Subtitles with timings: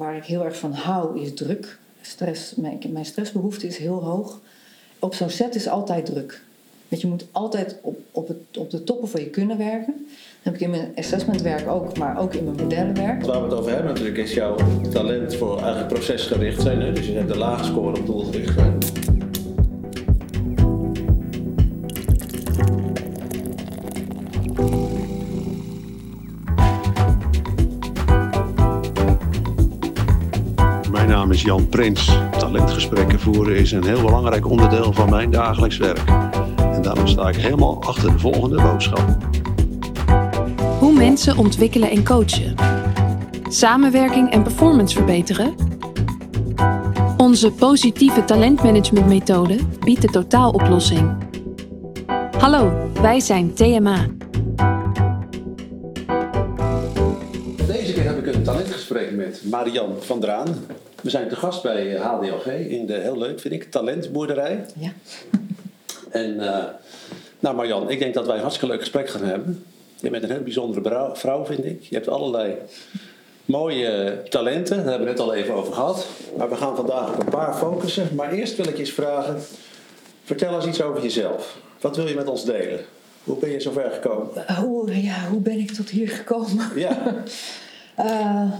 [0.00, 1.78] waar ik heel erg van hou is druk.
[2.00, 4.40] Stress, mijn, mijn stressbehoefte is heel hoog.
[4.98, 6.42] Op zo'n set is altijd druk.
[6.88, 9.94] Want je moet altijd op, op, het, op de toppen van je kunnen werken.
[9.96, 13.24] Dat heb ik in mijn assessmentwerk ook, maar ook in mijn modellenwerk.
[13.24, 14.56] Waar we het over hebben natuurlijk is jouw
[14.92, 16.80] talent voor eigenlijk procesgericht zijn.
[16.80, 16.92] Hè?
[16.92, 18.78] Dus je hebt de lage score op doelgericht zijn.
[31.40, 32.18] Is Jan Prins.
[32.38, 36.08] Talentgesprekken voeren is een heel belangrijk onderdeel van mijn dagelijks werk.
[36.56, 39.16] En daarom sta ik helemaal achter de volgende boodschap.
[40.78, 42.54] Hoe mensen ontwikkelen en coachen.
[43.48, 45.54] Samenwerking en performance verbeteren.
[47.16, 51.16] Onze positieve talentmanagementmethode biedt de totaaloplossing.
[52.38, 54.06] Hallo, wij zijn TMA.
[57.66, 60.48] Deze keer heb ik een talentgesprek met Marian van Draan.
[61.02, 64.64] We zijn te gast bij eh, HDLG in de, heel leuk vind ik, talentboerderij.
[64.78, 64.92] Ja.
[66.10, 66.64] En uh,
[67.40, 69.64] nou Marian, ik denk dat wij een hartstikke leuk gesprek gaan hebben.
[70.00, 71.82] Je bent een heel bijzondere vrouw, vind ik.
[71.82, 72.54] Je hebt allerlei
[73.44, 76.06] mooie talenten, daar hebben we het net al even over gehad.
[76.36, 78.08] Maar we gaan vandaag op een paar focussen.
[78.14, 79.40] Maar eerst wil ik je eens vragen,
[80.24, 81.58] vertel eens iets over jezelf.
[81.80, 82.80] Wat wil je met ons delen?
[83.24, 84.54] Hoe ben je zover gekomen?
[84.56, 86.70] Hoe, ja, hoe ben ik tot hier gekomen?
[86.74, 87.12] Ja, Eh,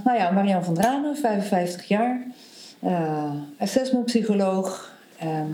[0.05, 2.23] nou ja, Marian van Dranen, 55 jaar.
[2.81, 4.93] eh assessmentpsycholoog.
[5.19, 5.47] Ehm,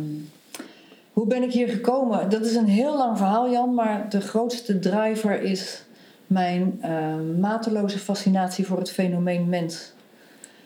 [1.13, 2.31] hoe ben ik hier gekomen?
[2.31, 3.75] Dat is een heel lang verhaal, Jan.
[3.75, 5.83] Maar de grootste driver is
[6.27, 9.93] mijn eh, mateloze fascinatie voor het fenomeen mens.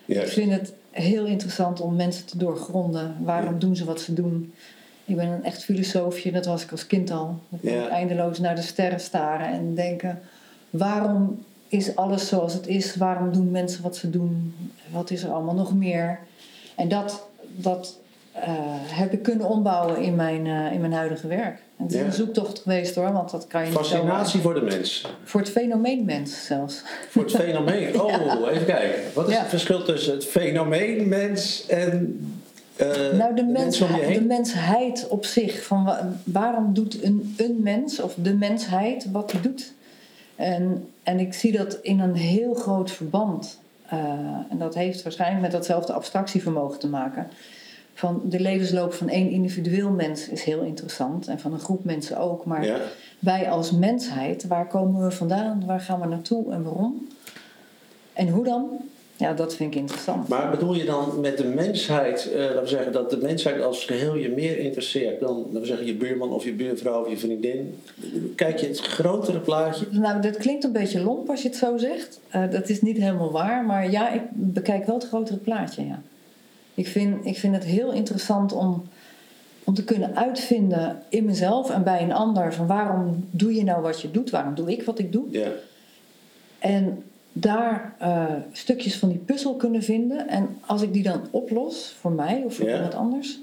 [0.06, 3.16] Ik vind het heel interessant om mensen te doorgronden.
[3.20, 3.58] Waarom Ja.
[3.58, 4.54] doen ze wat ze doen?
[5.04, 7.38] Ik ben een echt filosoofje, dat was ik als kind al.
[7.60, 7.88] Ik Ja.
[7.88, 10.20] eindeloos naar de sterren staren en denken:
[10.70, 12.96] waarom is alles zoals het is?
[12.96, 14.54] Waarom doen mensen wat ze doen?
[14.92, 16.18] Wat is er allemaal nog meer?
[16.76, 17.98] En dat, dat
[18.32, 18.42] eh,
[18.86, 21.58] heb ik kunnen ombouwen in mijn, eh, in mijn huidige werk.
[21.76, 22.06] En het is Ja.
[22.06, 25.06] een zoektocht geweest hoor, want dat kan je niet Fascinatie voor de mens.
[25.24, 26.82] Voor het fenomeen mens zelfs.
[27.10, 28.00] Voor het fenomeen.
[28.00, 29.00] Oh, even kijken.
[29.14, 29.40] Wat is Ja.
[29.40, 32.20] het verschil tussen het fenomeen mens en
[32.76, 32.86] eh,
[33.18, 34.26] Nou, de, de mens, de heen?
[34.26, 35.62] mensheid op zich.
[35.62, 39.72] Van wa- waarom doet een, een mens of de mensheid wat hij doet?
[40.40, 43.58] En, en ik zie dat in een heel groot verband.
[43.86, 43.98] Eh,
[44.50, 47.28] en dat heeft waarschijnlijk met datzelfde abstractievermogen te maken.
[47.94, 51.28] Van de levensloop van één individueel mens is heel interessant.
[51.28, 52.44] En van een groep mensen ook.
[52.44, 52.78] Maar Ja.
[53.18, 55.62] wij als mensheid, waar komen we vandaan?
[55.66, 57.08] Waar gaan we naartoe en waarom?
[58.12, 58.68] En hoe dan?
[59.20, 60.28] Ja, dat vind ik interessant.
[60.28, 63.84] Maar bedoel je dan met de mensheid, eh, laten we zeggen, dat de mensheid als
[63.84, 67.18] geheel je meer interesseert dan, laten we zeggen, je buurman of je buurvrouw of je
[67.18, 67.80] vriendin?
[68.34, 69.86] Kijk je het grotere plaatje?
[69.90, 72.20] Nou, dat klinkt een beetje lomp als je het zo zegt.
[72.28, 75.86] Eh, dat is niet helemaal waar, maar ja, ik bekijk wel het grotere plaatje.
[75.86, 76.02] Ja.
[76.74, 78.88] Ik, vind, ik vind het heel interessant om,
[79.64, 83.82] om te kunnen uitvinden in mezelf en bij een ander van waarom doe je nou
[83.82, 85.24] wat je doet, waarom doe ik wat ik doe.
[85.30, 85.48] Ja.
[86.58, 87.02] En
[87.32, 90.28] daar eh, stukjes van die puzzel kunnen vinden.
[90.28, 92.74] En als ik die dan oplos voor mij of voor Ja.
[92.74, 93.38] iemand anders,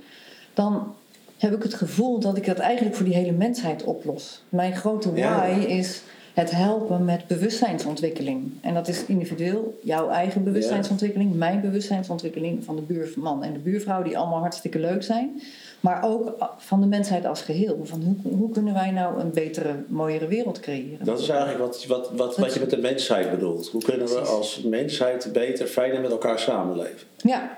[0.53, 0.94] dan
[1.38, 4.44] heb ik het gevoel dat ik dat eigenlijk voor die hele mensheid oplos.
[4.50, 5.44] Mijn grote why Ja.
[5.68, 6.02] is
[6.34, 8.52] het helpen met bewustzijnsontwikkeling.
[8.62, 14.04] En dat is individueel jouw eigen bewustzijnsontwikkeling, mijn bewustzijnsontwikkeling van de buurman en de buurvrouw,
[14.04, 15.42] die allemaal hartstikke leuk zijn.
[15.79, 17.79] Maar ook van de mensheid als geheel.
[17.83, 21.05] Van hoe, hoe kunnen wij nou een betere, mooiere wereld creëren?
[21.05, 23.67] Dat is eigenlijk wat, wat, wat, wat je met de mensheid bedoelt.
[23.67, 27.07] Hoe kunnen we als mensheid beter, fijner met elkaar samenleven?
[27.17, 27.57] Ja,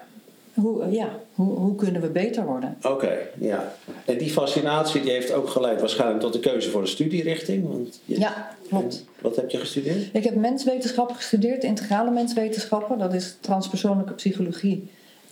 [0.54, 1.10] hoe, ja.
[1.36, 2.78] Hoe, hoe kunnen we beter worden?
[2.84, 3.74] Oké, ja.
[4.06, 7.68] En die fascinatie die heeft ook geleid waarschijnlijk tot de keuze voor een studierichting.
[7.68, 9.06] Want je- Ja, klopt.
[9.22, 10.10] Wat heb je gestudeerd?
[10.14, 12.98] Ik heb menswetenschappen gestudeerd, integrale menswetenschappen.
[12.98, 14.90] Dat is transpersoonlijke psychologie.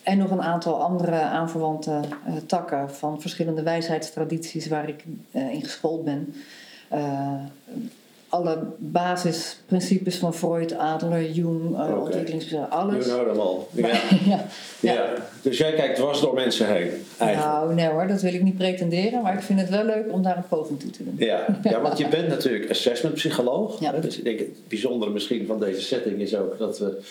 [0.07, 5.63] En nog een aantal andere aanverwante eh, takken van verschillende wijsheidstradities waar ik eh, in
[5.63, 6.33] geschoold ben.
[6.87, 7.33] Eh,
[8.29, 11.93] alle basisprincipes van Freud, Adler, Jung, Oké.
[11.93, 13.05] ontwikkelingspsychologie, You alles.
[13.05, 13.57] know them all.
[13.85, 13.99] Ja.
[14.25, 14.45] ja.
[14.79, 15.13] Ja.
[15.41, 17.53] Dus jij kijkt dwars door mensen heen, eigenlijk.
[17.53, 20.21] Nou, nee hoor, dat wil ik niet pretenderen, maar ik vind het wel leuk om
[20.21, 21.15] daar een poging toe te doen.
[21.17, 21.45] Ja.
[21.63, 23.79] ja, want je bent natuurlijk assessmentpsycholoog.
[23.79, 23.91] Ja.
[23.91, 27.01] Dus ik denk het bijzondere misschien van deze setting is ook dat we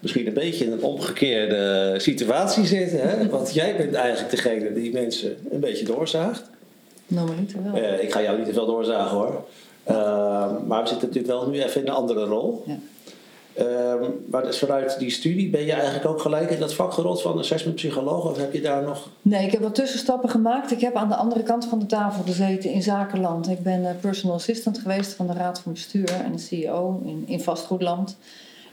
[0.00, 3.08] misschien een beetje in een omgekeerde situatie zitten.
[3.08, 3.28] Hè?
[3.28, 6.42] Want jij bent eigenlijk degene die mensen een beetje doorzaagt.
[7.06, 7.74] Normaliter wel.
[7.74, 9.44] Eh, ik ga jou niet te veel doorzagen hoor.
[9.84, 12.62] Ehm, maar we zitten natuurlijk wel nu even in een andere rol.
[12.66, 12.78] Ja.
[13.56, 17.22] Ehm, maar dus vanuit die studie ben je eigenlijk ook gelijk in dat vak gerold
[17.22, 18.30] van assessmentpsycholoog?
[18.30, 19.08] Of heb je daar nog...
[19.22, 20.70] Nee, ik heb wat tussenstappen gemaakt.
[20.70, 23.48] Ik heb aan de andere kant van de tafel gezeten in zakenland.
[23.48, 27.24] Ik ben eh, personal assistant geweest van de raad van bestuur en de CEO in,
[27.26, 28.16] in vastgoedland.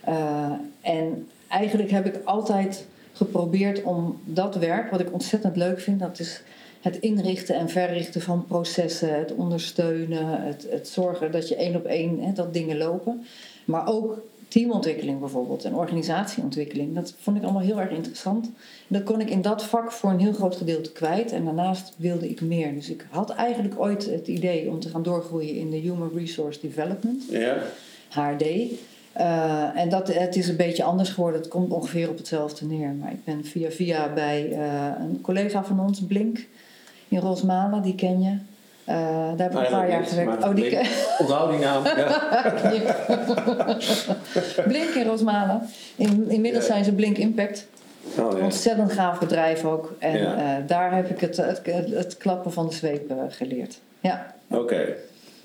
[0.06, 6.00] Eh, en eigenlijk heb ik altijd geprobeerd om dat werk, wat ik ontzettend leuk vind,
[6.00, 6.42] dat is
[6.80, 11.84] het inrichten en verrichten van processen, het ondersteunen, het, het zorgen dat je één op
[11.84, 13.26] één hè, dat dingen lopen.
[13.64, 16.94] Maar ook teamontwikkeling bijvoorbeeld en organisatieontwikkeling.
[16.94, 18.50] Dat vond ik allemaal heel erg interessant.
[18.88, 21.32] Dat kon ik in dat vak voor een heel groot gedeelte kwijt.
[21.32, 22.74] En daarnaast wilde ik meer.
[22.74, 26.60] Dus ik had eigenlijk ooit het idee om te gaan doorgroeien in de Human Resource
[26.60, 27.62] Development, Ja.
[28.08, 28.44] HRD.
[29.14, 31.40] Eh, en dat, het is een beetje anders geworden.
[31.40, 32.88] Het komt ongeveer op hetzelfde neer.
[32.88, 34.58] Maar ik ben via via bij eh,
[35.00, 36.38] een collega van ons, Blink,
[37.08, 38.36] in Rosmalen, die ken je.
[38.84, 38.96] Eh,
[39.36, 40.44] daar heb ik een paar jaar gewerkt.
[40.44, 40.78] Oh, die
[41.18, 41.84] Onthoud die naam.
[41.84, 42.54] Ja.
[44.68, 45.62] Blink in Rosmalen.
[45.96, 46.72] In, inmiddels Ja.
[46.72, 47.66] zijn ze Blink Impact.
[48.18, 48.44] Oh, ja.
[48.44, 49.92] Ontzettend gaaf bedrijf ook.
[49.98, 50.60] En Ja.
[50.66, 53.80] daar heb ik het, het, het klappen van de zweep geleerd.
[54.00, 54.34] Ja.
[54.48, 54.86] Oké.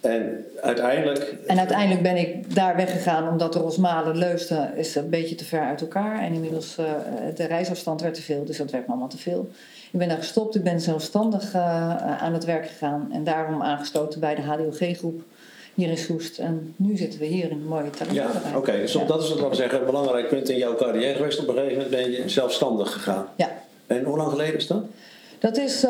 [0.01, 1.35] En uiteindelijk...
[1.47, 5.61] En uiteindelijk ben ik daar weggegaan omdat de Rosmalen Leusden is een beetje te ver
[5.61, 6.21] uit elkaar.
[6.21, 6.85] En inmiddels uh,
[7.35, 9.49] de reisafstand werd te veel, dus dat werd me allemaal te veel.
[9.91, 13.09] Ik ben daar gestopt, ik ben zelfstandig uh, aan het werk gegaan.
[13.11, 15.21] En daarom aangestoten bij de HDOG-groep
[15.73, 16.39] hier in Soest.
[16.39, 18.43] En nu zitten we hier in een mooie talentenbedrijf.
[18.43, 18.57] Ja, oké.
[18.57, 18.79] Okay.
[18.79, 19.05] Dus ja.
[19.05, 21.39] dat is het, laten we zeggen, een belangrijk punt in jouw carrière geweest.
[21.39, 23.27] Op een gegeven moment ben je zelfstandig gegaan.
[23.35, 23.49] Ja.
[23.87, 24.83] En hoe lang geleden is dat?
[25.39, 25.89] Dat is, uh,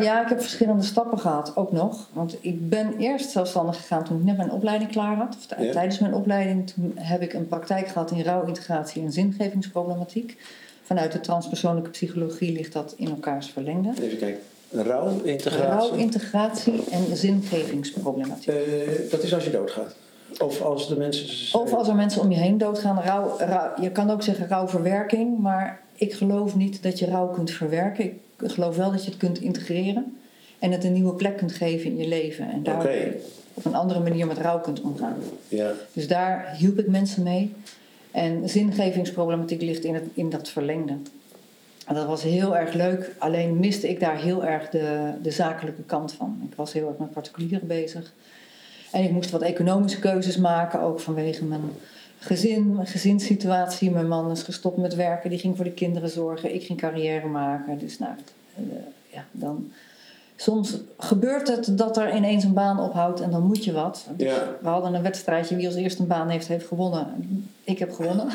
[0.00, 2.08] ja, ik heb verschillende stappen gehad, ook nog.
[2.12, 5.36] Want ik ben eerst zelfstandig gegaan toen ik net mijn opleiding klaar had.
[5.56, 5.72] Of ja.
[5.72, 10.36] Tijdens mijn opleiding toen heb ik een praktijk gehad in rouwintegratie en zingevingsproblematiek.
[10.82, 13.92] Vanuit de transpersoonlijke psychologie ligt dat in elkaars verlengde.
[14.02, 14.40] Even kijken.
[14.70, 15.88] Rouwintegratie?
[15.88, 18.48] Rouwintegratie en zingevingsproblematiek.
[18.48, 19.94] Uh, dat is als je doodgaat?
[20.38, 21.60] Of als de mensen...
[21.60, 23.00] Of als er mensen om je heen doodgaan.
[23.00, 27.50] Rouw, rouw, je kan ook zeggen rouwverwerking, maar ik geloof niet dat je rouw kunt
[27.50, 28.04] verwerken.
[28.04, 30.18] Ik geloof wel dat je het kunt integreren
[30.58, 32.50] en het een nieuwe plek kunt geven in je leven.
[32.50, 33.16] En daar okay.
[33.54, 35.16] op een andere manier met rouw kunt omgaan.
[35.48, 35.72] Ja.
[35.92, 37.54] Dus daar hielp ik mensen mee.
[38.10, 40.96] En zingevingsproblematiek ligt in, het, in dat verlengde.
[41.86, 45.82] En dat was heel erg leuk, alleen miste ik daar heel erg de, de zakelijke
[45.82, 46.40] kant van.
[46.50, 48.12] Ik was heel erg met particulieren bezig.
[48.92, 51.60] En ik moest wat economische keuzes maken, ook vanwege mijn
[52.18, 53.90] gezin, mijn gezinssituatie.
[53.90, 56.54] Mijn man is gestopt met werken, die ging voor de kinderen zorgen.
[56.54, 57.78] Ik ging carrière maken.
[57.78, 58.12] Dus nou,
[58.58, 58.72] uh,
[59.12, 59.70] ja, dan...
[60.38, 64.06] Soms gebeurt het dat er ineens een baan ophoudt en dan moet je wat.
[64.16, 64.56] Dus ja.
[64.60, 67.06] We hadden een wedstrijdje, wie als eerste een baan heeft, heeft gewonnen.
[67.64, 68.28] Ik heb gewonnen.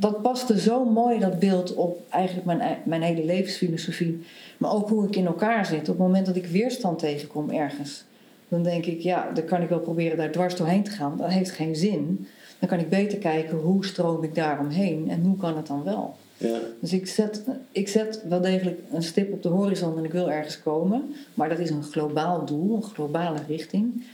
[0.00, 4.22] dat paste zo mooi, dat beeld, op eigenlijk mijn, mijn hele levensfilosofie.
[4.58, 5.80] Maar ook hoe ik in elkaar zit.
[5.80, 8.04] Op het moment dat ik weerstand tegenkom ergens,
[8.48, 11.16] dan denk ik, ja, dan kan ik wel proberen daar dwars doorheen te gaan.
[11.16, 12.26] Dat heeft geen zin.
[12.58, 16.16] Dan kan ik beter kijken hoe stroom ik daaromheen en hoe kan het dan wel.
[16.36, 16.58] Ja.
[16.80, 17.42] Dus ik zet,
[17.72, 21.14] ik zet wel degelijk een stip op de horizon en ik wil ergens komen.
[21.34, 24.04] Maar dat is een globaal doel, een globale richting.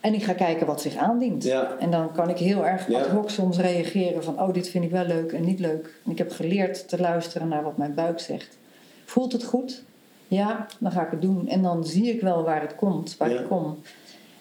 [0.00, 1.44] En ik ga kijken wat zich aandient.
[1.44, 1.76] Ja.
[1.78, 4.40] En dan kan ik heel erg ad hoc soms reageren van...
[4.40, 5.94] oh, dit vind ik wel leuk en niet leuk.
[6.04, 8.58] En ik heb geleerd te luisteren naar wat mijn buik zegt.
[9.04, 9.82] Voelt het goed?
[10.28, 11.48] Ja, dan ga ik het doen.
[11.48, 13.40] En dan zie ik wel waar het komt, waar Ja.
[13.40, 13.78] ik kom.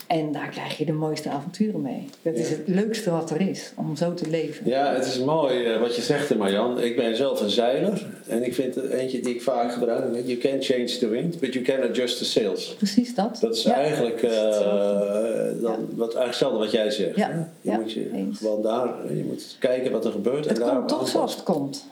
[0.10, 2.06] En daar krijg je de mooiste avonturen mee.
[2.22, 4.70] Dat is het leukste wat er is, om zo te leven.
[4.70, 6.80] Ja, het is mooi eh, wat je zegt, Marjan.
[6.82, 8.06] Ik ben zelf een zeiler.
[8.28, 10.26] En ik vind het eentje die ik vaak gebruik.
[10.26, 12.76] You can change the wind, but you can adjust the sails.
[12.76, 13.38] Precies dat.
[13.42, 13.74] Dat is Ja.
[13.74, 15.58] eigenlijk eh, Hetzelfde.
[15.62, 17.16] dan, wat, eigenlijk hetzelfde wat jij zegt.
[17.16, 17.50] Ja?
[17.62, 18.38] Je ja, moet je eens.
[18.38, 20.46] gewoon daar, je moet kijken wat er gebeurt.
[20.50, 21.86] Het en daar komt toch zoals het komt.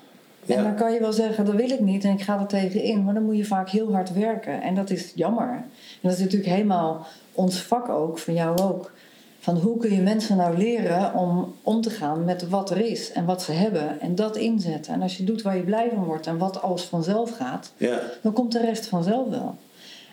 [0.46, 0.64] En Ja.
[0.64, 3.04] dan kan je wel zeggen, dat wil ik niet en ik ga er tegen in.
[3.04, 4.62] Maar dan moet je vaak heel hard werken.
[4.62, 5.50] En dat is jammer.
[5.50, 5.64] En
[6.02, 7.08] dat is natuurlijk helemaal
[7.38, 8.92] ons vak ook, van jou ook.
[9.40, 13.12] Van hoe kun je mensen nou leren om om te gaan met wat er is
[13.12, 14.00] en wat ze hebben.
[14.00, 14.94] En dat inzetten.
[14.94, 18.02] En als je doet waar je blij van wordt en wat alles vanzelf gaat, Ja,
[18.22, 19.56] dan komt de rest vanzelf wel.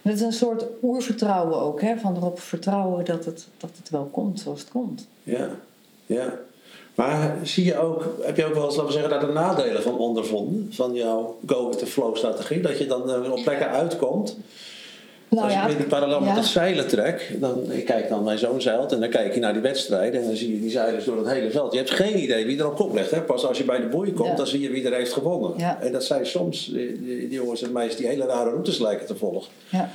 [0.03, 1.81] En dat is een soort oervertrouwen ook.
[1.81, 1.97] Hè?
[1.97, 5.07] Van erop vertrouwen dat het, dat het wel komt zoals het komt.
[5.23, 5.49] ja,
[6.07, 6.39] ja.
[6.95, 9.83] Maar zie je ook, heb je ook wel eens, laten we zeggen, daar de nadelen
[9.83, 10.69] van ondervonden?
[10.73, 12.61] Van jouw go-with-the-flow strategie?
[12.61, 14.37] Dat je dan eh, op plekken uitkomt.
[15.29, 18.25] Nou Als ja, ik weer die parallel met het zeilen trek, dan ik kijk dan
[18.25, 20.71] mijn zoon zeilt en dan kijk je naar die wedstrijden en dan zie je die
[20.71, 21.73] zeilers door het hele veld.
[21.73, 23.11] Je hebt geen idee wie er op kop legt.
[23.11, 23.21] Hè?
[23.21, 24.35] Pas als je bij de boei komt, Ja.
[24.35, 25.53] dan zie je wie er heeft gewonnen.
[25.57, 25.79] Ja.
[25.81, 29.17] En dat zijn soms die, die, jongens en meisjes die hele rare routes lijken te
[29.17, 29.53] volgen.
[29.69, 29.91] Ja.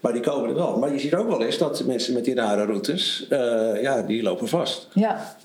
[0.00, 0.78] Maar die komen er wel.
[0.78, 4.22] Maar je ziet ook wel eens dat mensen met die rare routes, eh, ja, die
[4.22, 4.88] lopen vast.
[4.92, 5.36] Ja.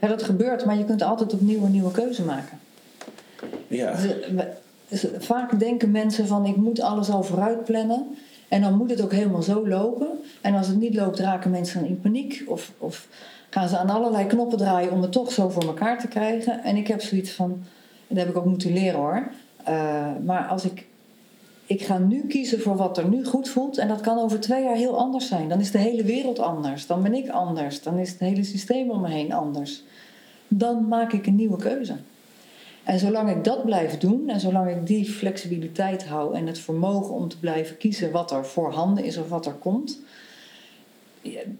[0.00, 2.60] ja, dat gebeurt, maar je kunt altijd opnieuw een nieuwe keuze maken.
[3.66, 3.94] Ja,
[5.18, 8.16] vaak denken mensen van ik moet alles al vooruit plannen
[8.52, 10.08] en dan moet het ook helemaal zo lopen.
[10.40, 13.08] En als het niet loopt raken mensen in paniek of, of
[13.50, 16.62] gaan ze aan allerlei knoppen draaien om het toch zo voor elkaar te krijgen.
[16.62, 17.62] En ik heb zoiets van,
[18.06, 19.30] dat heb ik ook moeten leren hoor.
[19.64, 20.86] Eh, maar als ik,
[21.66, 24.62] ik ga nu kiezen voor wat er nu goed voelt en dat kan over twee
[24.62, 25.48] jaar heel anders zijn.
[25.48, 28.90] Dan is de hele wereld anders, dan ben ik anders, dan is het hele systeem
[28.90, 29.82] om me heen anders.
[30.48, 31.94] Dan maak ik een nieuwe keuze.
[32.84, 37.14] En zolang ik dat blijf doen en zolang ik die flexibiliteit hou en het vermogen
[37.14, 40.00] om te blijven kiezen wat er voorhanden is of wat er komt,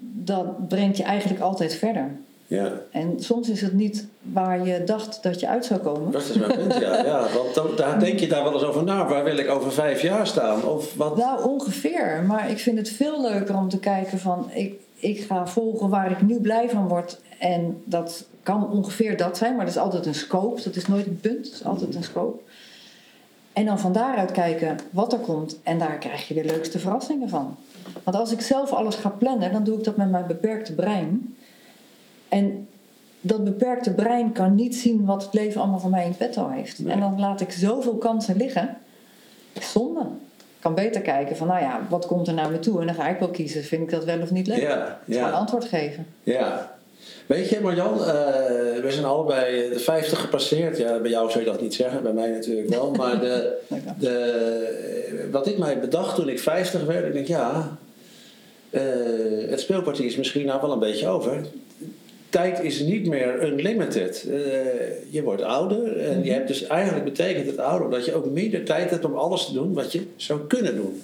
[0.00, 2.10] dat brengt je eigenlijk altijd verder.
[2.46, 2.72] ja.
[2.90, 6.12] En soms is het niet waar je dacht dat je uit zou komen.
[6.12, 7.04] Dat is mijn punt, ja.
[7.12, 9.08] ja want dan, daar denk je daar wel eens over na.
[9.08, 10.64] Waar wil ik over vijf jaar staan?
[10.64, 11.16] Of wat?
[11.16, 12.24] Nou, ongeveer.
[12.26, 14.50] Maar ik vind het veel leuker om te kijken van...
[14.54, 17.20] Ik, ik ga volgen waar ik nu blij van word.
[17.38, 19.56] En dat kan ongeveer dat zijn.
[19.56, 20.62] Maar dat is altijd een scope.
[20.62, 21.44] Dat is nooit een punt.
[21.44, 22.40] Dat is altijd een scope.
[23.52, 25.58] En dan van daaruit kijken wat er komt.
[25.62, 27.56] En daar krijg je de leukste verrassingen van.
[28.02, 29.52] Want als ik zelf alles ga plannen...
[29.52, 31.36] dan doe ik dat met mijn beperkte brein.
[32.28, 32.68] En
[33.20, 36.78] dat beperkte brein kan niet zien wat het leven allemaal voor mij in petto heeft.
[36.78, 36.92] Nee.
[36.92, 38.76] En dan laat ik zoveel kansen liggen.
[39.60, 40.06] Zonde.
[40.62, 42.80] Ik kan beter kijken van, nou ja, wat komt er naar me toe?
[42.80, 44.60] En dan ga ik wel kiezen, vind ik dat wel of niet leuk?
[44.60, 45.30] Ja, Dus ja.
[45.30, 46.06] antwoord geven.
[46.22, 46.76] Ja.
[47.26, 48.04] Weet je, Marjan, eh
[48.82, 50.78] we zijn allebei de 50 gepasseerd.
[50.78, 52.90] Ja, bij jou zou je dat niet zeggen, bij mij natuurlijk wel.
[52.90, 53.58] Maar de,
[53.98, 57.76] de, wat ik mij bedacht toen ik 50 werd, ik denk ja,
[58.70, 58.82] eh,
[59.48, 61.40] het speelpartier is misschien nou wel een beetje over.
[62.32, 64.26] Tijd is niet meer unlimited.
[64.30, 64.38] Eh,
[65.10, 68.64] je wordt ouder en je hebt dus eigenlijk betekent het ouder dat je ook minder
[68.64, 71.02] tijd hebt om alles te doen wat je zou kunnen doen.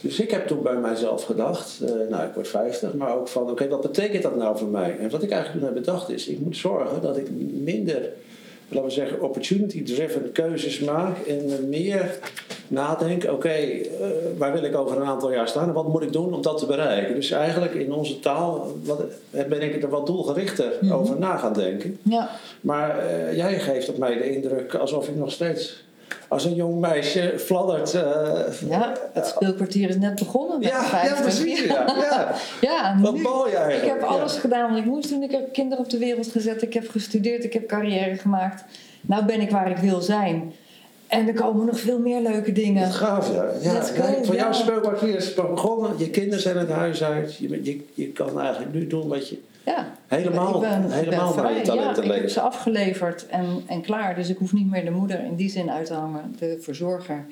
[0.00, 3.50] Dus ik heb toen bij mijzelf gedacht, eh, nou ik word 50, maar ook van
[3.50, 4.96] oké, wat betekent dat nou voor mij?
[4.98, 8.10] En wat ik eigenlijk toen heb bedacht is, ik moet zorgen dat ik minder,
[8.70, 12.18] laten we zeggen, opportunity-driven keuzes maak en meer
[12.68, 13.80] nadenk, oké, eh,
[14.38, 16.58] waar wil ik over een aantal jaar staan en wat moet ik doen om dat
[16.58, 17.14] te bereiken?
[17.14, 21.98] Dus eigenlijk in onze taal wat, ben ik er wat doelgerichter over na gaan denken.
[22.02, 25.84] Ja, Maar eh, jij geeft op mij de indruk alsof ik nog steeds
[26.28, 27.94] als een jong meisje fladdert.
[27.94, 28.02] eh,
[28.68, 31.20] ja het speelkwartier is net begonnen met ja, de ja, 50.
[31.20, 31.64] precies.
[31.64, 32.34] Ja, ja.
[32.70, 33.82] Ja, Wat nu- mooi eigenlijk.
[33.84, 34.06] Ik heb ja.
[34.06, 35.22] alles gedaan wat ik moest doen.
[35.22, 36.62] Ik heb kinderen op de wereld gezet.
[36.62, 37.44] Ik heb gestudeerd.
[37.44, 38.64] Ik heb carrière gemaakt.
[39.00, 40.52] Nou ben ik waar ik wil zijn.
[41.06, 42.82] En er komen nog veel meer leuke dingen.
[42.82, 43.44] Wat gaaf, ja.
[43.60, 43.72] ja.
[43.72, 45.90] Let's go, nee, voor jouw speelkwartier is het begonnen.
[45.98, 47.36] Je kinderen zijn het huis uit.
[47.36, 49.38] Je, je, je kan eigenlijk nu doen wat je...
[49.64, 49.86] Ja.
[50.06, 51.74] Helemaal, ik ben, helemaal ben vrij.
[51.74, 54.14] ja, Ik heb ze afgeleverd en, en klaar.
[54.14, 56.36] Dus ik hoef niet meer de moeder in die zin uit te hangen.
[56.38, 57.24] De verzorger.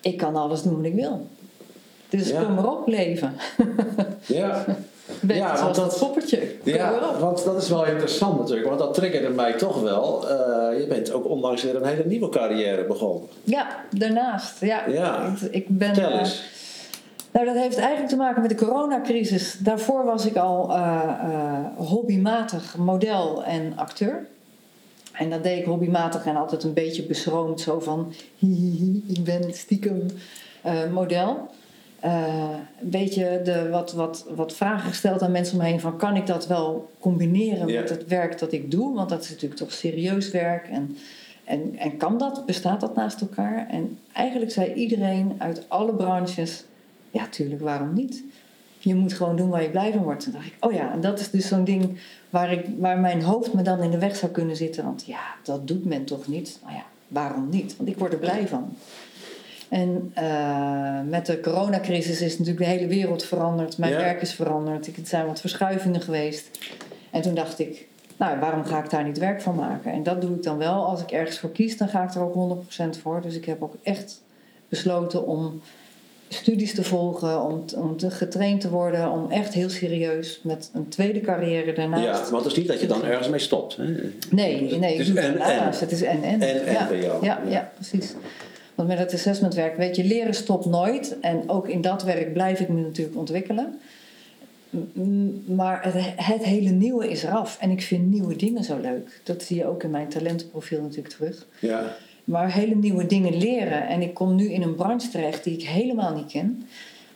[0.00, 1.26] Ik kan alles doen wat ik wil.
[2.08, 2.42] Dus Ja.
[2.42, 3.32] kom maar op, leven.
[4.26, 4.64] Ja.
[5.20, 6.54] Weet Ja, want dat, dat- poppetje.
[6.62, 8.66] Ja, want dat is wel interessant natuurlijk.
[8.68, 10.28] Want dat triggerde mij toch wel.
[10.30, 13.28] Eh, je bent ook onlangs weer een hele nieuwe carrière begonnen.
[13.44, 14.60] Ja, daarnaast.
[14.60, 14.86] Ja.
[14.88, 15.32] Ja.
[15.40, 16.42] Ik, ik ben, Vertel eh, eens.
[17.32, 19.58] Nou, dat heeft eigenlijk te maken met de coronacrisis.
[19.58, 24.26] Daarvoor was ik al eh, eh, hobbymatig model en acteur.
[25.12, 27.60] En dat deed ik hobbymatig en altijd een beetje beschroomd.
[27.60, 30.06] Zo van, hihihi, ik ben stiekem
[30.62, 31.50] eh, model.
[32.00, 35.96] Een beetje de, wat, wat, wat vragen gesteld aan mensen omheen van...
[35.96, 38.94] kan ik dat wel combineren met het werk dat ik doe?
[38.94, 40.68] Want dat is natuurlijk toch serieus werk.
[40.68, 40.96] En,
[41.44, 42.46] en, en kan dat?
[42.46, 43.66] Bestaat dat naast elkaar?
[43.68, 46.64] En eigenlijk zei iedereen uit alle branches...
[47.12, 48.22] ja, tuurlijk, waarom niet?
[48.78, 50.22] je moet gewoon doen waar je blij van wordt.
[50.24, 51.98] Toen dacht ik, oh ja, en dat is dus zo'n ding
[52.30, 54.84] waar, ik, waar mijn hoofd me dan in de weg zou kunnen zitten.
[54.84, 56.58] Want ja, dat doet men toch niet?
[56.62, 57.76] Nou ja, waarom niet?
[57.76, 58.76] Want ik word er blij van.
[59.68, 63.78] En eh, met de coronacrisis is natuurlijk de hele wereld veranderd.
[63.78, 63.98] Mijn Ja.
[63.98, 64.86] werk is veranderd.
[64.86, 66.58] Ik- Er zijn wat verschuivingen geweest.
[67.10, 69.92] En toen dacht ik, nou, waarom ga ik daar niet werk van maken?
[69.92, 70.86] En dat doe ik dan wel.
[70.86, 73.20] Als ik ergens voor kies, dan ga ik er ook 100% voor.
[73.20, 74.22] Dus ik heb ook echt
[74.68, 75.60] besloten om
[76.32, 80.88] studies te volgen, om, om te getraind te worden, om echt heel serieus met een
[80.88, 82.04] tweede carrière daarnaast.
[82.04, 83.76] Ja, want het is niet dat je dan ergens mee stopt.
[83.76, 83.84] Hè?
[84.30, 85.70] Nee, nee, Het ik is en, en.
[85.72, 86.40] Het is en en.
[86.40, 86.88] En, ja.
[86.88, 87.24] bij jou.
[87.24, 88.14] Ja, ja, precies.
[88.74, 91.16] Want met het assessmentwerk, weet je, leren stopt nooit.
[91.20, 93.78] En ook in dat werk blijf ik me natuurlijk ontwikkelen.
[95.44, 97.56] Maar het, het hele nieuwe is eraf.
[97.60, 99.20] En ik vind nieuwe dingen zo leuk.
[99.24, 101.46] Dat zie je ook in mijn talentenprofiel natuurlijk terug.
[101.58, 101.96] Ja.
[102.24, 103.88] Maar hele nieuwe dingen leren.
[103.88, 106.66] En ik kom nu in een branche terecht die ik helemaal niet ken.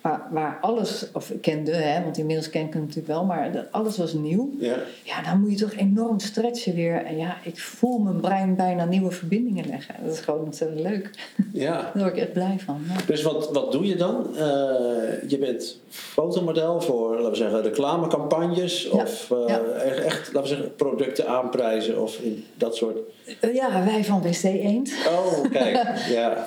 [0.06, 3.52] Waar, waar alles, of ik kende, hè, want inmiddels ken ik hem natuurlijk wel, maar
[3.52, 4.50] dat- alles was nieuw.
[4.58, 4.74] Ja.
[5.02, 7.04] Ja, dan moet je toch enorm stretchen weer.
[7.04, 9.94] En ja, ik voel mijn brein bijna nieuwe verbindingen leggen.
[10.04, 11.10] Dat is gewoon ontzettend leuk.
[11.52, 11.72] ja.
[11.80, 12.80] Daar word ik echt blij van.
[12.88, 12.94] Ja.
[13.06, 14.26] Dus wat, wat doe je dan?
[14.36, 14.42] Eh,
[15.28, 19.58] je bent fotomodel voor, laten we zeggen, reclamecampagnes Ja, of eh, ja.
[19.60, 22.98] echt, echt, laten we zeggen, producten aanprijzen of in dat soort.
[23.40, 24.92] Eh, ja, wij van WC Eend.
[25.08, 25.76] Oh, kijk,
[26.18, 26.46] ja.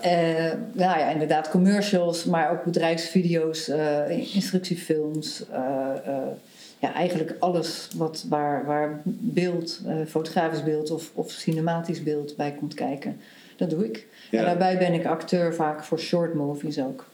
[0.73, 5.45] Nou ja, inderdaad, commercials, maar ook bedrijfsvideo's, eh, instructiefilms.
[5.49, 6.27] eh, eh,
[6.79, 12.73] ja, eigenlijk alles wat, waar, waar beeld, fotografisch beeld of, of cinematisch beeld bij komt
[12.73, 13.21] kijken.
[13.57, 14.07] Dat doe ik.
[14.31, 14.39] Ja.
[14.39, 17.05] En daarbij ben ik acteur vaak voor short movies ook.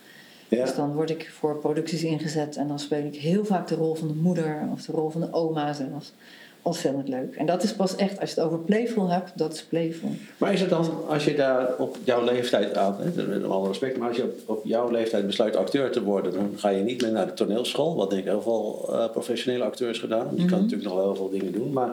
[0.47, 0.63] ja.
[0.63, 3.95] Dus dan word ik voor producties ingezet en dan speel ik heel vaak de rol
[3.95, 6.13] van de moeder of de rol van de oma zelfs.
[6.65, 7.35] Ontzettend leuk.
[7.35, 10.09] En dat is pas echt, als je het over playful hebt, dat is playful.
[10.37, 13.97] Maar is het dan, als je daar op jouw leeftijd aan, hè, met alle respect,
[13.97, 17.01] maar als je op, op jouw leeftijd besluit acteur te worden, dan ga je niet
[17.01, 20.27] meer naar de toneelschool, wat denk ik heel veel eh, professionele acteurs gedaan.
[20.35, 20.49] Je Mhm.
[20.49, 21.89] kan natuurlijk nog wel heel veel dingen doen, maar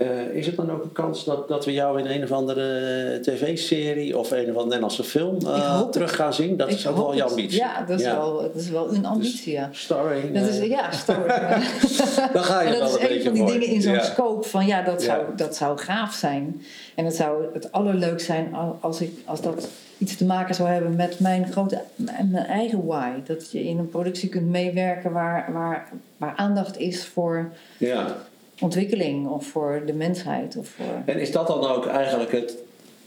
[0.00, 3.18] eh, is het dan ook een kans dat, dat we jou in een of andere
[3.22, 6.56] tv-serie of een of andere Nederlandse film eh, terug gaan zien?
[6.56, 7.58] Dat Ik is ook wel jouw ambitie.
[7.58, 9.68] Ja, dat is, Wel, dat is wel een ambitie, ja.
[9.72, 10.34] Starring.
[10.34, 11.26] Dat is, eh, ja, story.
[12.32, 14.02] dan ga je En dat wel is een beetje van die dingen in zo'n Ja.
[14.02, 15.26] scope van ja, dat zou, Ja.
[15.36, 16.62] dat zou gaaf zijn.
[16.94, 20.68] En het zou het allerleukst zijn al- als, ik, als dat iets te maken zou
[20.68, 23.10] hebben met mijn, grote, mijn eigen why.
[23.26, 27.48] Dat je in een productie kunt meewerken waar, waar, waar aandacht is voor
[27.78, 28.16] Ja.
[28.60, 30.56] Ontwikkeling of voor de mensheid.
[30.56, 31.02] Of voor...
[31.06, 32.56] En is dat dan ook eigenlijk het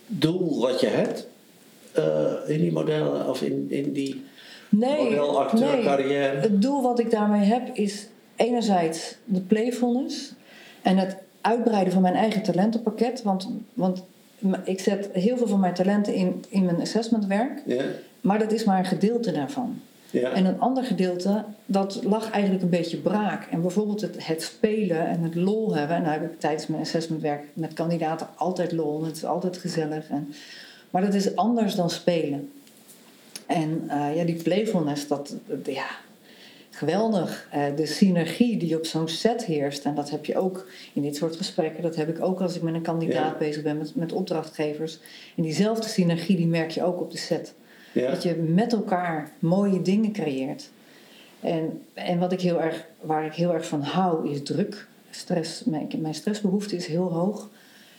[0.07, 1.27] doel wat je hebt
[1.91, 4.23] eh, in die modellen of in, in die
[4.69, 6.39] Nee, modelacteurcarrière?
[6.39, 10.33] Het doel wat ik daarmee heb is enerzijds de playfulness
[10.81, 13.23] en het uitbreiden van mijn eigen talentenpakket.
[13.23, 14.03] Want, want
[14.63, 17.83] ik zet heel veel van mijn talenten in, in mijn assessmentwerk, Ja,
[18.21, 19.81] maar dat is maar een gedeelte daarvan.
[20.21, 23.47] Ja, En een ander gedeelte, dat lag eigenlijk een beetje braak.
[23.51, 25.95] En bijvoorbeeld het, het spelen en het lol hebben.
[25.95, 28.99] En nou heb ik tijdens mijn assessmentwerk met kandidaten altijd lol.
[28.99, 30.09] En het is altijd gezellig.
[30.09, 30.33] En,
[30.89, 32.51] maar dat is anders dan spelen.
[33.45, 35.87] En eh, ja, die playfulness, dat, dat- ja,
[36.69, 37.47] geweldig.
[37.51, 39.85] Eh, de synergie die op zo'n set heerst.
[39.85, 41.83] En dat heb je ook in dit soort gesprekken.
[41.83, 43.37] Dat heb ik ook als ik met een kandidaat Ja.
[43.39, 44.99] bezig ben, met, met opdrachtgevers.
[45.35, 47.53] En diezelfde synergie, die merk je ook op de set.
[47.93, 48.09] Ja.
[48.11, 50.69] Dat je met elkaar mooie dingen creëert.
[51.39, 54.87] En, en wat ik heel erg, waar ik heel erg van hou, is druk.
[55.09, 57.49] Stress, mijn, mijn stressbehoefte is heel hoog.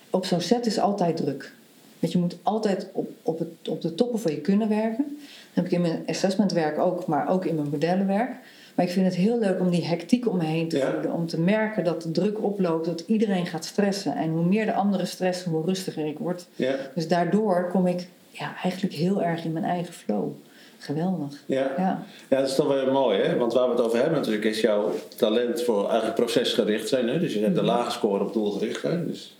[0.09, 1.53] Op zo'n set is altijd druk.
[1.99, 5.05] Want je moet altijd op, op, het, op de toppen van je kunnen werken.
[5.07, 5.15] Dat
[5.53, 8.29] heb ik in mijn assessmentwerk ook, maar ook in mijn modellenwerk.
[8.75, 10.91] Maar ik vind het heel leuk om die hectiek om me heen te Ja.
[10.91, 11.13] voelen.
[11.13, 14.15] Om te merken dat de druk oploopt, dat iedereen gaat stressen.
[14.15, 16.45] En hoe meer de anderen stressen, hoe rustiger ik word.
[16.55, 18.07] ja, Dus daardoor kom ik
[18.39, 20.31] ja, eigenlijk heel erg in mijn eigen flow.
[20.77, 21.43] Geweldig.
[21.45, 21.71] ja.
[21.77, 23.37] Ja, Ja, dat is toch wel mooi, hè?
[23.37, 27.07] Want waar we het over hebben natuurlijk is jouw talent voor eigenlijk procesgericht zijn.
[27.07, 27.19] Hè?
[27.19, 29.07] Dus je hebt een lage score op doelgerichtheid.
[29.07, 29.35] Dus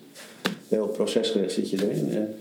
[0.69, 2.09] heel procesgericht zit je erin.
[2.11, 2.35] En,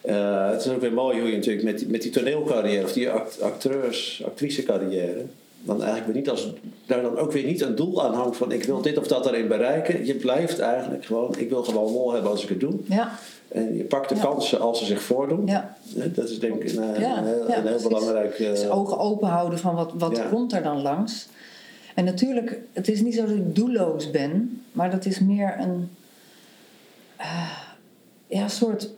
[0.00, 2.92] eh, het is ook weer mooi hoe je natuurlijk met die, met die toneelcarrière of
[2.92, 5.22] die act- acteurs, actricecarrière,
[5.62, 6.48] dan eigenlijk weer niet als,
[6.86, 9.26] daar dan ook weer niet een doel aan hangt van ik wil dit of dat
[9.26, 10.06] erin bereiken.
[10.06, 12.74] Je blijft eigenlijk gewoon, ik wil gewoon lol hebben als ik het doe.
[12.84, 13.10] ja,
[13.48, 14.20] En je pakt de Ja.
[14.20, 15.46] kansen als ze zich voordoen.
[15.46, 15.76] ja.
[16.14, 18.38] Dat is denk ik een, eh, Ja, heel, ja, een heel belangrijk...
[18.38, 21.28] eh, Dus ogen open houden van wat, wat komt er dan langs.
[21.94, 25.90] En natuurlijk, het is niet zo dat ik doelloos ben, maar dat is meer een
[27.16, 27.50] eh,
[28.26, 28.90] ja, soort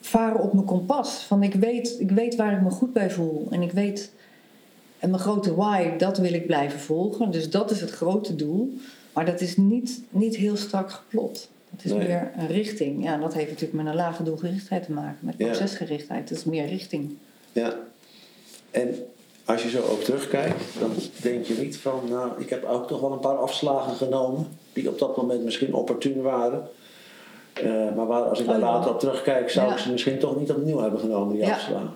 [0.00, 1.22] varen op mijn kompas.
[1.22, 3.46] Van ik weet, ik weet waar ik me goed bij voel.
[3.50, 4.12] En ik weet,
[5.02, 7.30] en mijn grote why, dat wil ik blijven volgen.
[7.30, 8.72] Dus dat is het grote doel.
[9.12, 11.48] Maar dat is niet, niet heel strak geplot.
[11.70, 12.06] Het is Nee.
[12.08, 13.04] meer een richting.
[13.04, 15.18] Ja, dat heeft natuurlijk met een lage doelgerichtheid te maken.
[15.20, 16.28] Met procesgerichtheid.
[16.28, 17.16] Het is meer richting.
[17.52, 17.74] Ja.
[18.70, 18.94] En
[19.44, 20.90] als je zo ook terugkijkt, dan
[21.22, 24.88] denk je niet van, nou, ik heb ook toch wel een paar afslagen genomen, die
[24.88, 26.68] op dat moment misschien opportun waren.
[27.52, 27.64] Eh,
[27.96, 29.72] maar waar, als ik daar Oh later op terugkijk, zou Ja.
[29.72, 31.54] ik ze misschien toch niet opnieuw hebben genomen, die Ja.
[31.54, 31.90] afslagen.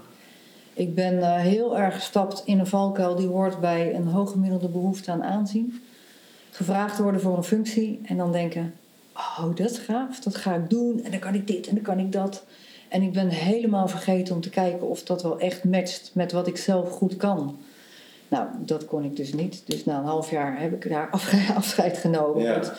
[0.77, 5.11] Ik ben eh, heel erg gestapt in een valkuil die hoort bij een hooggemiddelde behoefte
[5.11, 5.83] aan aanzien.
[6.51, 8.75] Gevraagd worden voor een functie en dan denken:
[9.15, 11.05] Oh, dat is gaaf, dat ga ik doen.
[11.05, 12.45] En dan kan ik dit en dan kan ik dat.
[12.89, 16.47] En ik ben helemaal vergeten om te kijken of dat wel echt matcht met wat
[16.47, 17.59] ik zelf goed kan.
[18.29, 19.63] Nou, dat kon ik dus niet.
[19.67, 21.11] Dus na een half jaar heb ik daar
[21.57, 22.43] afscheid genomen.
[22.43, 22.53] Ja.
[22.53, 22.73] Want,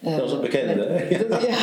[0.00, 1.08] eh, Dat was een bekende, hè?
[1.48, 1.58] ja,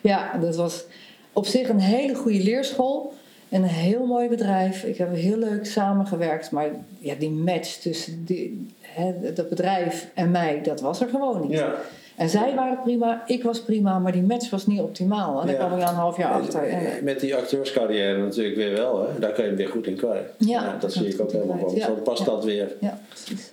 [0.00, 0.84] ja, dat was
[1.32, 3.12] op zich een hele goede leerschool.
[3.52, 4.84] Een heel mooi bedrijf.
[4.84, 6.50] Ik heb heel leuk samengewerkt.
[6.50, 11.40] Maar ja, die match tussen die, hè, dat bedrijf en mij, dat was er gewoon
[11.40, 11.50] niet.
[11.58, 11.74] Ja.
[12.16, 15.40] En zij waren prima, ik was prima, maar die match was niet optimaal.
[15.40, 15.66] En daar Ja.
[15.66, 16.62] kwam ik na een half jaar achter.
[16.68, 19.18] En, Eh, Met die acteurscarrière natuurlijk weer wel, hè?
[19.18, 20.26] daar kun je hem weer goed in kwijt.
[20.38, 21.72] Ja, dat zie ik ook helemaal.
[21.76, 22.72] Ja, Zo past dat weer,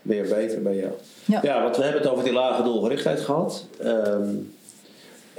[0.01, 0.91] weer beter bij jou.
[1.25, 1.39] Ja.
[1.43, 3.65] Ja, want we hebben het over die lage doelgerichtheid gehad.
[3.81, 4.27] Ehm,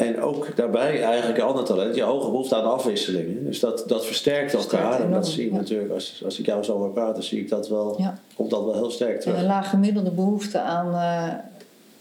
[0.01, 3.45] en ook daarbij eigenlijk een ander talent, je hoge behoefte aan afwisselingen.
[3.45, 5.01] Dus dat, dat versterkt elkaar.
[5.01, 5.57] En dat zie ik ja.
[5.57, 8.19] natuurlijk, als, als ik jou zo hoor praten, zie ik dat wel, Ja.
[8.37, 9.39] komt dat wel heel sterk En terug.
[9.39, 11.29] een laag gemiddelde behoefte aan eh,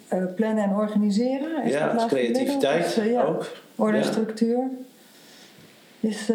[0.07, 1.63] eh, plannen en organiseren.
[1.63, 3.51] Is Ja, dat creativiteit eh, ja, ook.
[3.75, 4.63] Orde en structuur.
[5.99, 6.29] Dus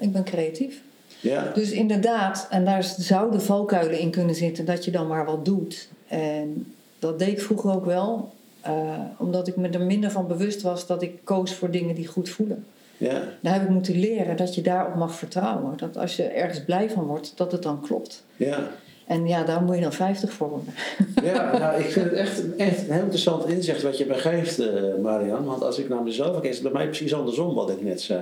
[0.00, 0.82] ik ben creatief.
[1.20, 5.44] Ja, Dus inderdaad, en daar zouden valkuilen in kunnen zitten dat je dan maar wat
[5.44, 5.88] doet.
[6.08, 8.72] En dat deed ik vroeger ook wel, eh,
[9.16, 12.28] omdat ik me er minder van bewust was dat ik koos voor dingen die goed
[12.28, 12.64] voelen.
[12.96, 15.76] ja, Daar heb ik moeten leren dat je daarop mag vertrouwen.
[15.76, 18.24] Dat als je ergens blij van wordt, dat het dan klopt.
[18.36, 18.70] ja.
[19.06, 20.74] En ja, daar moet je dan 50 voor worden.
[21.22, 24.68] Ja, nou, ik vind het echt, echt een heel interessant inzicht wat je begeeft, eh
[25.02, 25.44] Marian.
[25.44, 28.00] Want als ik naar mezelf kijk, is het bij mij precies andersom wat ik net
[28.00, 28.20] zei.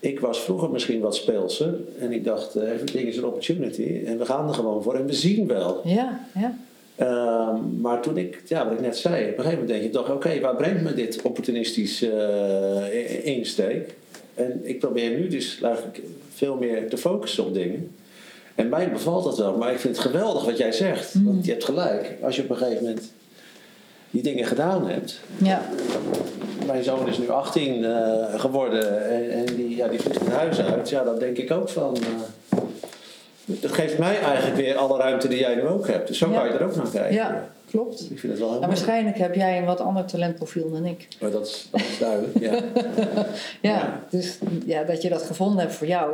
[0.00, 4.02] Ik was vroeger misschien wat speelser en ik dacht, eh, everything is an opportunity.
[4.06, 5.80] En we gaan er gewoon voor en we zien wel.
[5.84, 6.54] Ja, ja.
[6.96, 9.90] Ehm, maar toen ik, ja, wat ik net zei, op een gegeven moment denk je
[9.90, 13.94] toch, oké, waar brengt me dit opportunistisch eh, insteek?
[14.34, 16.00] En ik probeer nu dus eigenlijk
[16.34, 17.94] veel meer te focussen op dingen.
[18.54, 21.14] En mij bevalt dat wel, maar ik vind het geweldig wat jij zegt.
[21.24, 23.12] Want je hebt gelijk, als je op een gegeven moment
[24.10, 25.20] die dingen gedaan hebt.
[25.42, 25.62] ja.
[26.66, 30.58] Mijn zoon is nu 18 eh, geworden en, en die, ja, die vliegt het huis
[30.60, 30.88] uit.
[30.88, 31.96] Ja, dan denk ik ook van.
[31.96, 32.02] eh,
[33.44, 36.08] dat geeft mij eigenlijk weer alle ruimte die jij nu ook hebt.
[36.08, 36.38] Dus zo Ja.
[36.40, 37.14] kan je er ook naar kijken.
[37.14, 38.00] ja klopt.
[38.10, 38.66] Ik vind het wel heel mooi.
[38.66, 41.08] waarschijnlijk heb jij een wat ander talentprofiel dan ik.
[41.20, 42.52] Maar dat is, dat is duidelijk, ja.
[43.12, 43.24] Ja,
[43.60, 44.00] Ja.
[44.10, 46.10] dus ja, dat je dat gevonden hebt voor jou,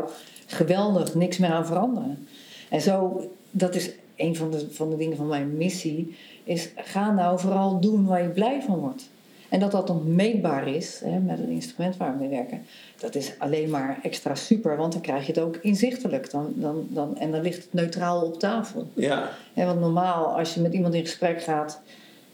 [0.46, 2.26] geweldig, niks meer aan veranderen.
[2.68, 7.12] En zo, dat is een van de, van de dingen van mijn missie, is ga
[7.12, 9.08] nou vooral doen waar je blij van wordt.
[9.48, 12.62] En dat dat dan meetbaar is, hè, met het instrument waar we mee werken,
[13.00, 16.30] dat is alleen maar extra super, want dan krijg je het ook inzichtelijk.
[16.30, 18.88] Dan, dan, dan, en dan ligt het neutraal op tafel.
[18.94, 21.80] Ja, En want normaal, als je met iemand in gesprek gaat,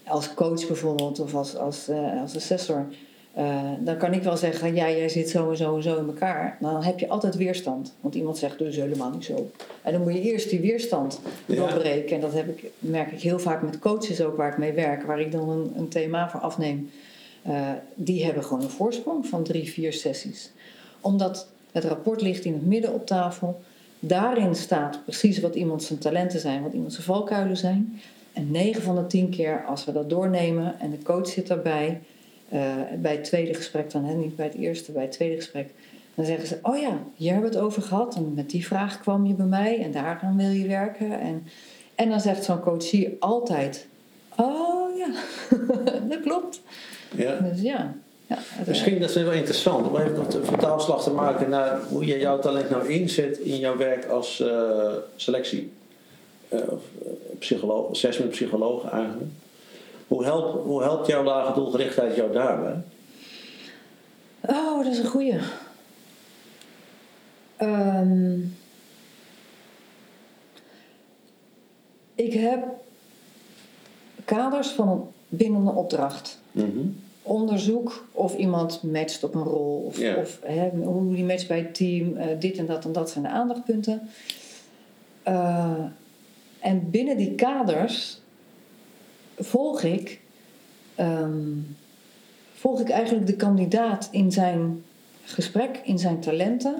[0.06, 2.86] als coach bijvoorbeeld of als, als, eh, als assessor,
[3.34, 6.06] eh, dan kan ik wel zeggen: ja, jij zit zo en zo en zo in
[6.06, 6.56] elkaar.
[6.60, 7.94] Dan heb je altijd weerstand.
[8.00, 9.50] Want iemand zegt dus helemaal niet zo.
[9.82, 11.54] En dan moet je eerst die weerstand Ja.
[11.54, 12.14] doorbreken.
[12.14, 15.02] En dat heb ik, merk ik heel vaak met coaches ook waar ik mee werk,
[15.02, 16.90] waar ik dan een, een thema voor afneem.
[17.42, 20.50] Eh, die hebben gewoon een voorsprong van drie, vier sessies.
[21.00, 23.60] Omdat het rapport ligt in het midden op tafel.
[23.98, 28.00] Daarin staat precies wat iemand zijn talenten zijn, wat iemand zijn valkuilen zijn.
[28.32, 32.00] En 9 van de 10 keer, als we dat doornemen en de coach zit daarbij,
[32.98, 35.68] bij het tweede gesprek dan, hè, niet bij het eerste, bij het tweede gesprek,
[36.14, 38.14] dan zeggen ze: Oh ja, hier hebben we het over gehad.
[38.16, 41.20] En met die vraag kwam je bij mij en daaraan wil je werken.
[41.20, 41.46] En,
[41.94, 43.86] en dan zegt zo'n coachie altijd:
[44.36, 45.08] Oh ja,
[46.10, 46.60] dat klopt.
[47.16, 47.38] ja.
[47.38, 47.94] Dus ja.
[48.26, 51.80] ja het- Misschien dat is wel interessant om even nog de vertaalslag te maken naar
[51.88, 55.72] hoe je jouw talent nou inzet in jouw werk als eh, selectie.
[56.48, 59.30] Eh, of, eh, psycholoog, assessment psycholoog eigenlijk.
[60.08, 62.82] Hoe helpt, hoe helpt jouw lage doelgerichtheid jou daarbij?
[64.40, 65.38] Oh, dat is een goeie.
[67.56, 68.38] Ehm,
[72.14, 72.64] ik heb
[74.24, 76.40] kaders van een, binnen een opdracht.
[76.52, 76.86] Mhm.
[77.22, 79.84] Onderzoek of iemand matcht op een rol.
[79.86, 80.38] Of, of
[80.84, 82.16] hoe die matcht bij het team.
[82.16, 84.08] eh, dit en dat en dat zijn de aandachtspunten.
[85.22, 85.84] Eh,
[86.58, 88.20] en binnen die kaders
[89.38, 90.20] volg ik,
[90.94, 91.38] ehm,
[92.54, 94.82] volg ik eigenlijk de kandidaat in zijn
[95.24, 96.74] gesprek, in zijn talenten.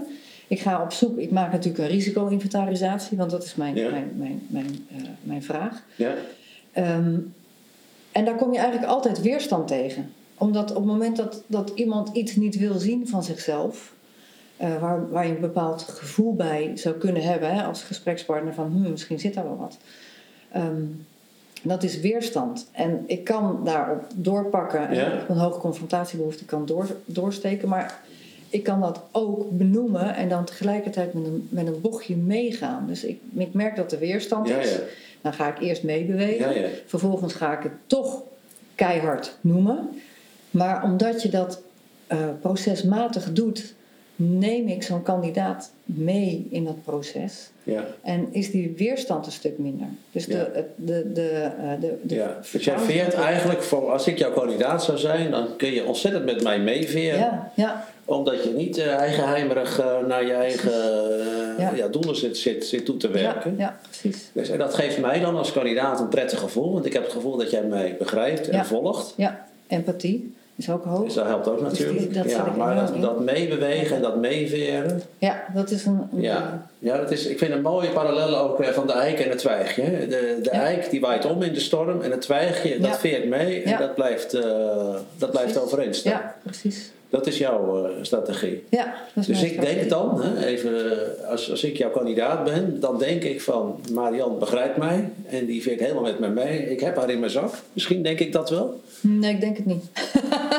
[0.47, 3.91] Ik ga op zoek, ik maak natuurlijk een risico-inventarisatie, want dat is mijn, Ja.
[3.91, 5.83] mijn, mijn, mijn, eh, mijn vraag.
[5.97, 6.15] Ja?
[6.73, 7.19] Ehm,
[8.13, 10.13] en daar kom je eigenlijk altijd weerstand tegen.
[10.39, 13.93] Omdat op het moment dat, dat iemand iets niet wil zien van zichzelf,
[14.57, 18.71] eh, waar, waar je een bepaald gevoel bij zou kunnen hebben hè, als gesprekspartner van
[18.73, 19.79] hm, misschien zit daar wel wat.
[20.53, 20.83] Ehm,
[21.69, 22.67] dat is weerstand.
[22.73, 25.25] En ik kan daarop doorpakken en Ja.
[25.29, 28.01] een hoge confrontatiebehoefte kan door, doorsteken, maar
[28.49, 32.87] ik kan dat ook benoemen en dan tegelijkertijd met een, met een bochtje meegaan.
[32.87, 34.71] Dus ik, ik merk dat er weerstand Ja, is.
[34.73, 34.79] ja.
[35.21, 36.61] Dan ga ik eerst meebewegen.
[36.61, 36.69] Ja.
[36.87, 38.23] Vervolgens ga ik het toch
[38.75, 39.89] keihard noemen.
[40.51, 41.63] Maar omdat je dat
[42.07, 43.75] eh, procesmatig doet,
[44.17, 47.51] neem ik zo'n kandidaat mee in dat proces.
[47.63, 47.85] Ja.
[48.03, 49.87] En is die weerstand een stuk minder.
[50.11, 50.63] Dus de, Ja.
[50.77, 54.85] de, de, eh, de, de Ja, dus jij veert eigenlijk, voor, als ik jouw kandidaat
[54.85, 57.19] zou zijn, dan kun je ontzettend met mij meeveren.
[57.19, 60.73] Ja, ja, Omdat je niet eh, eigenheimerig eh, naar je eigen
[61.77, 61.89] Ja.
[61.89, 63.55] doelen zit, zit, zit toe te werken.
[63.59, 64.31] ja, precies.
[64.33, 67.13] Dus, en dat geeft mij dan als kandidaat een prettig gevoel, want ik heb het
[67.13, 69.15] gevoel dat jij mij begrijpt en volgt.
[69.17, 71.05] Ja, empathie is ook hoog.
[71.05, 72.15] Dus dat helpt ook Dus die- natuurlijk.
[72.15, 75.03] dat ja, maar dat, dat meebewegen en dat meeveren.
[75.19, 76.09] Ja, dat is een...
[76.13, 79.19] een- Ja, ja dat is, ik vind een mooie parallel ook eh, van de eik
[79.21, 79.83] en het twijgje.
[79.83, 80.61] De, de Ja.
[80.63, 82.97] eik die waait om in de storm en het twijgje dat Ja.
[82.99, 83.79] veert mee en Ja.
[83.79, 86.13] dat blijft, eh, dat blijft overeind staan.
[86.13, 86.93] Ja, precies.
[87.11, 88.65] Dat is jouw eh, strategie.
[88.71, 90.73] Ja, dat is Dus ik denk dan, hè, even,
[91.29, 95.63] als, als ik jouw kandidaat ben, dan denk ik van Marian begrijpt mij en die
[95.63, 96.71] veert helemaal met me mee.
[96.71, 97.55] Ik heb haar in mijn zak.
[97.73, 98.81] Misschien denk ik dat wel.
[99.01, 99.85] Nee, ik denk het niet.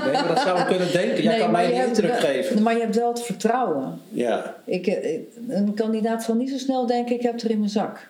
[0.03, 1.23] Nee, maar dat zou ik kunnen denken.
[1.23, 2.61] Jij Nee, kan mij een indruk geven.
[2.63, 3.99] Maar je hebt wel het vertrouwen.
[4.09, 4.87] Ja, Ik,
[5.49, 8.07] een kandidaat zal niet zo snel denken, ik heb het er in mijn zak.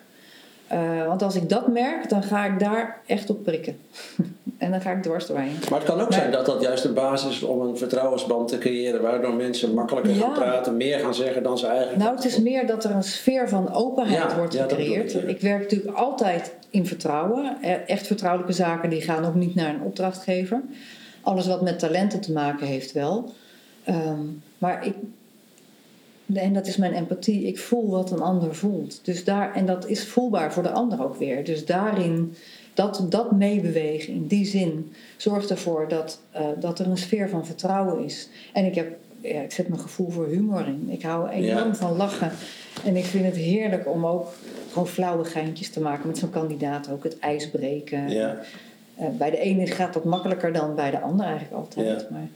[0.66, 3.78] Eh, want als ik dat merk, dan ga ik daar echt op prikken.
[4.58, 5.56] en dan ga ik dwars doorheen.
[5.70, 8.58] maar het kan ook zijn dat dat juist een basis is om een vertrouwensband te
[8.58, 11.98] creëren, waardoor mensen makkelijker gaan praten, meer gaan zeggen dan ze eigenlijk.
[11.98, 15.14] Nou, het is meer dat er een sfeer van openheid Ja, wordt ja, gecreëerd.
[15.28, 17.56] ik, werk natuurlijk altijd in vertrouwen.
[17.62, 20.60] Eh, Echt vertrouwelijke zaken die gaan ook niet naar een opdrachtgever.
[21.22, 23.32] Alles wat met talenten te maken heeft wel.
[23.84, 24.20] Ehm,
[24.58, 24.94] maar ik,
[26.34, 27.46] en dat is mijn empathie.
[27.46, 29.04] Ik voel wat een ander voelt.
[29.04, 31.44] Dus daar, en dat is voelbaar voor de ander ook weer.
[31.44, 32.34] Dus daarin,
[32.74, 37.46] dat, dat meebewegen in die zin, zorgt ervoor dat, eh, dat er een sfeer van
[37.46, 38.28] vertrouwen is.
[38.52, 40.86] En ik, heb, ja, ik zet mijn gevoel voor humor in.
[40.90, 41.74] Ik hou enorm Ja.
[41.74, 42.30] van lachen.
[42.84, 44.28] En ik vind het heerlijk om ook
[44.72, 46.90] gewoon flauwe geintjes te maken met zo'n kandidaat.
[46.90, 48.08] Ook het ijs breken.
[48.08, 48.38] Ja.
[48.96, 52.10] Eh, bij de ene gaat dat makkelijker dan bij de ander eigenlijk altijd.
[52.10, 52.28] Maar,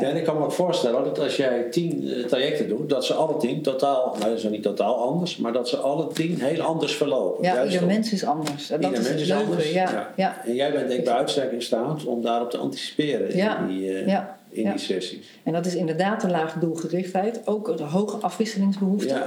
[0.00, 3.04] Ja, en ik kan me ook voorstellen dat als jij tien eh, trajecten doet, dat
[3.04, 6.40] ze alle tien totaal, nou dat is niet totaal anders, maar dat ze alle tien
[6.40, 7.44] heel anders verlopen.
[7.44, 8.70] ja, Juist ieder mens is anders.
[8.70, 9.44] En dat ieder is mens is leuke.
[9.44, 9.72] anders.
[9.72, 10.42] Ja, ja.
[10.44, 13.98] En jij bent denk ik bij uitstek in staat om daarop te anticiperen in, die,
[13.98, 15.26] eh, in die sessies.
[15.42, 17.40] En dat is inderdaad een lage doelgerichtheid.
[17.44, 19.22] Ook een hoge afwisselingsbehoefte.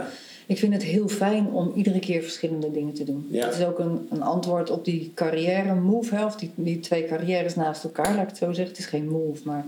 [0.45, 3.27] Ik vind het heel fijn om iedere keer verschillende dingen te doen.
[3.31, 7.05] Het is ook een, een antwoord op die carrière move, hè, of die, die twee
[7.05, 8.67] carrières naast elkaar, laat ik het zo zeggen.
[8.67, 9.65] Het is geen move, maar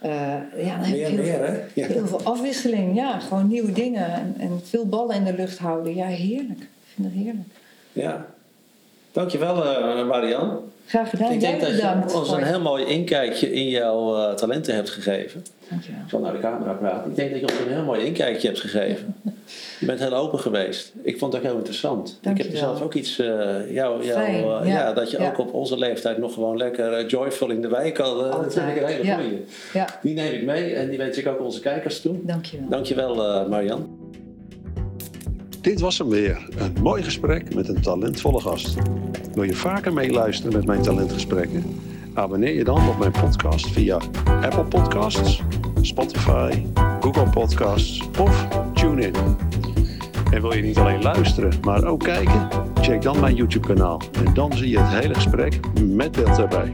[0.00, 0.10] eh,
[0.64, 1.60] ja, dan heb je heel, meer, veel, hè?
[1.74, 1.86] Ja.
[1.86, 2.96] heel veel afwisseling.
[2.96, 5.94] Ja, gewoon nieuwe dingen en, en veel ballen in de lucht houden.
[5.94, 6.60] Ja, heerlijk.
[6.60, 7.48] Ik vind het heerlijk.
[7.92, 8.26] ja.
[9.12, 10.60] Dankjewel, eh Marian.
[10.86, 11.32] Graag gedaan.
[11.32, 12.10] ik denk Jij dat bedankt.
[12.12, 15.44] je ons een heel mooi inkijkje in jouw eh, talenten hebt gegeven.
[15.68, 16.00] Dankjewel.
[16.04, 17.10] Ik zal naar de camera praten.
[17.10, 19.14] Ik denk dat je ons een heel mooi inkijkje hebt gegeven.
[19.80, 20.92] Je bent heel open geweest.
[21.02, 22.08] Ik vond ook heel interessant.
[22.08, 22.60] Ik heb Dankjewel.
[22.60, 23.26] zelf ook iets, eh
[23.70, 24.64] jou, jou, Fijn, eh, ja.
[24.64, 24.92] ja.
[24.92, 25.26] dat je Ja.
[25.28, 28.76] ook op onze leeftijd nog gewoon lekker joyful in de wijk eh, dat vind ik
[28.82, 29.14] een hele Ja.
[29.16, 29.44] goeie.
[29.72, 32.16] Ja, Die neem ik mee en die wens ik ook onze kijkers toe.
[32.22, 32.68] dankjewel.
[32.68, 33.98] Dankjewel Marian.
[35.64, 36.46] Dit was hem weer.
[36.56, 38.74] Een mooi gesprek met een talentvolle gast.
[39.34, 41.64] Wil je vaker meeluisteren met mijn talentgesprekken?
[42.14, 45.42] Abonneer je dan op mijn podcast via Apple Podcasts,
[45.80, 46.62] Spotify,
[47.00, 49.14] Google Podcasts of TuneIn.
[50.30, 52.48] En wil je niet alleen luisteren, maar ook kijken?
[52.80, 56.72] Check dan mijn YouTube kanaal en dan zie je het hele gesprek met beeld erbij.